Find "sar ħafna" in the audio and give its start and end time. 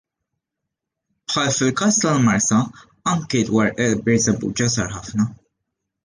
4.77-5.27